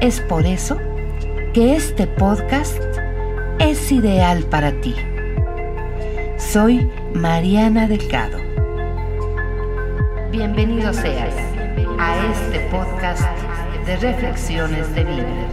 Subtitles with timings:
[0.00, 0.78] Es por eso
[1.52, 2.80] que este podcast
[3.58, 4.94] es ideal para ti.
[6.36, 8.38] Soy Mariana Delgado.
[10.30, 11.34] Bienvenido seas
[11.98, 13.24] a este podcast
[13.86, 15.48] de reflexiones de vida.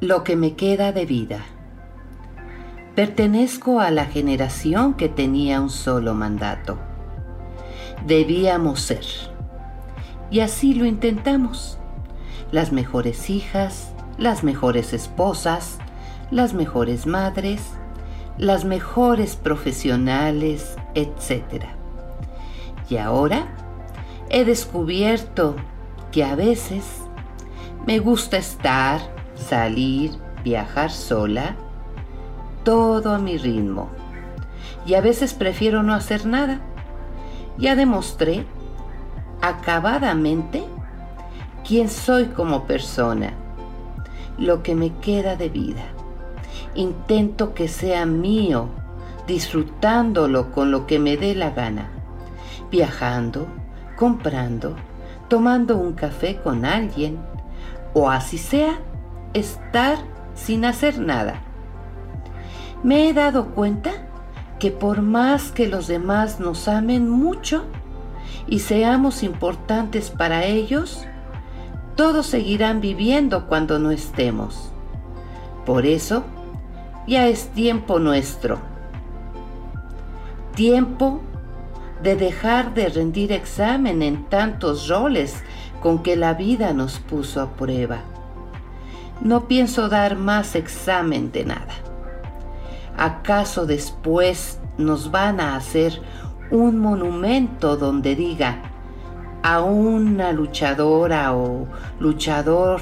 [0.00, 1.44] Lo que me queda de vida.
[2.96, 6.87] Pertenezco a la generación que tenía un solo mandato
[8.06, 9.04] debíamos ser.
[10.30, 11.78] Y así lo intentamos.
[12.52, 15.78] Las mejores hijas, las mejores esposas,
[16.30, 17.62] las mejores madres,
[18.36, 21.64] las mejores profesionales, etc.
[22.88, 23.46] Y ahora
[24.30, 25.56] he descubierto
[26.12, 26.84] que a veces
[27.86, 29.00] me gusta estar,
[29.34, 30.12] salir,
[30.44, 31.56] viajar sola,
[32.64, 33.90] todo a mi ritmo.
[34.86, 36.60] Y a veces prefiero no hacer nada
[37.58, 38.46] ya demostré
[39.42, 40.64] acabadamente
[41.66, 43.34] quién soy como persona,
[44.38, 45.82] lo que me queda de vida.
[46.74, 48.68] Intento que sea mío,
[49.26, 51.90] disfrutándolo con lo que me dé la gana,
[52.70, 53.46] viajando,
[53.96, 54.76] comprando,
[55.28, 57.18] tomando un café con alguien,
[57.92, 58.78] o así sea,
[59.34, 59.98] estar
[60.34, 61.42] sin hacer nada.
[62.82, 64.07] Me he dado cuenta
[64.58, 67.64] que por más que los demás nos amen mucho
[68.46, 71.06] y seamos importantes para ellos,
[71.96, 74.72] todos seguirán viviendo cuando no estemos.
[75.66, 76.24] Por eso,
[77.06, 78.58] ya es tiempo nuestro.
[80.54, 81.20] Tiempo
[82.02, 85.42] de dejar de rendir examen en tantos roles
[85.80, 88.00] con que la vida nos puso a prueba.
[89.20, 91.87] No pienso dar más examen de nada.
[92.98, 96.02] ¿Acaso después nos van a hacer
[96.50, 98.60] un monumento donde diga
[99.44, 101.68] a una luchadora o
[102.00, 102.80] luchador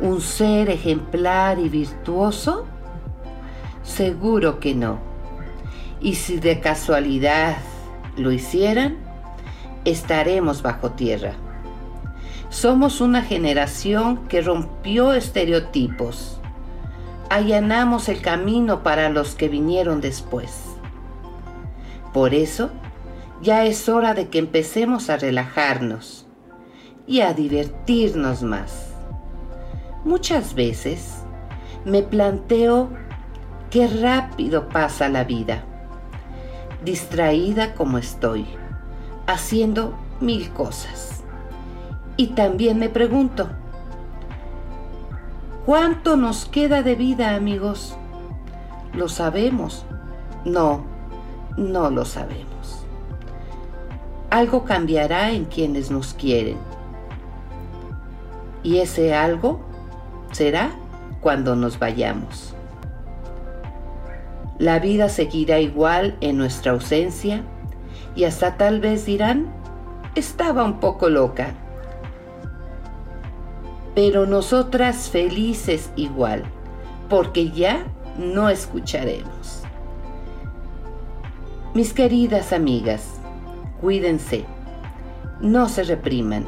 [0.00, 2.66] un ser ejemplar y virtuoso?
[3.82, 5.00] Seguro que no.
[6.00, 7.56] Y si de casualidad
[8.16, 8.98] lo hicieran,
[9.84, 11.32] estaremos bajo tierra.
[12.48, 16.37] Somos una generación que rompió estereotipos
[17.30, 20.62] allanamos el camino para los que vinieron después.
[22.12, 22.70] Por eso,
[23.42, 26.26] ya es hora de que empecemos a relajarnos
[27.06, 28.88] y a divertirnos más.
[30.04, 31.22] Muchas veces
[31.84, 32.90] me planteo
[33.70, 35.64] qué rápido pasa la vida,
[36.84, 38.46] distraída como estoy,
[39.26, 41.22] haciendo mil cosas.
[42.16, 43.48] Y también me pregunto,
[45.68, 47.94] ¿Cuánto nos queda de vida, amigos?
[48.94, 49.84] ¿Lo sabemos?
[50.46, 50.82] No,
[51.58, 52.86] no lo sabemos.
[54.30, 56.56] Algo cambiará en quienes nos quieren.
[58.62, 59.60] Y ese algo
[60.32, 60.70] será
[61.20, 62.54] cuando nos vayamos.
[64.58, 67.42] La vida seguirá igual en nuestra ausencia
[68.16, 69.52] y hasta tal vez dirán,
[70.14, 71.52] estaba un poco loca
[73.98, 76.44] pero nosotras felices igual,
[77.08, 77.84] porque ya
[78.16, 79.64] no escucharemos.
[81.74, 83.14] Mis queridas amigas,
[83.80, 84.44] cuídense,
[85.40, 86.46] no se repriman,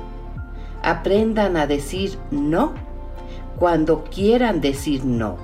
[0.85, 2.73] aprendan a decir no
[3.59, 5.37] cuando quieran decir no.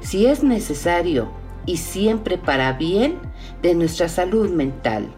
[0.00, 1.26] Si es necesario
[1.66, 3.18] y siempre para bien
[3.62, 5.08] de nuestra salud mental,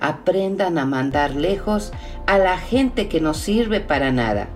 [0.00, 1.92] aprendan a mandar lejos
[2.26, 4.48] a la gente que no sirve para nada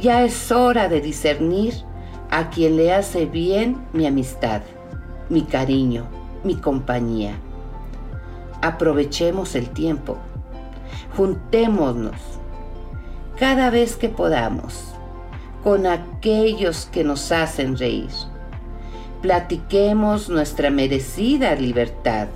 [0.00, 1.74] ya es hora de discernir
[2.30, 4.62] a quien le hace bien mi amistad,
[5.28, 6.06] mi cariño,
[6.42, 7.34] mi compañía.
[8.62, 10.16] Aprovechemos el tiempo.
[11.16, 12.16] Juntémonos
[13.38, 14.94] cada vez que podamos
[15.62, 18.10] con aquellos que nos hacen reír.
[19.22, 22.28] Platiquemos nuestra merecida libertad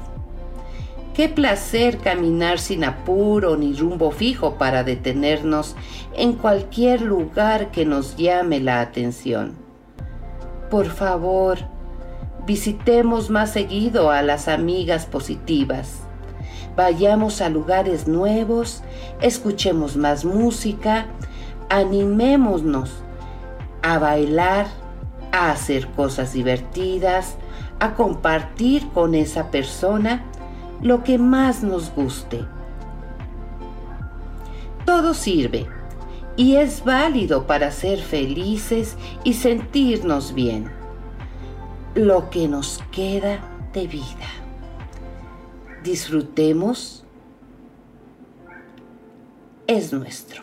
[1.15, 5.77] Qué placer caminar sin apuro ni rumbo fijo para detenernos
[6.17, 9.55] en cualquier lugar que nos llame la atención.
[10.73, 11.59] Por favor,
[12.45, 16.01] visitemos más seguido a las amigas positivas.
[16.75, 18.83] Vayamos a lugares nuevos,
[19.21, 21.07] escuchemos más música,
[21.69, 22.91] animémonos
[23.83, 24.67] a bailar,
[25.31, 27.37] a hacer cosas divertidas,
[27.79, 30.25] a compartir con esa persona
[30.83, 32.45] lo que más nos guste.
[34.85, 35.67] Todo sirve
[36.37, 40.71] y es válido para ser felices y sentirnos bien.
[41.95, 43.41] Lo que nos queda
[43.73, 44.29] de vida.
[45.83, 47.05] Disfrutemos
[49.67, 50.43] es nuestro.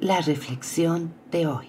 [0.00, 1.68] La reflexión de hoy.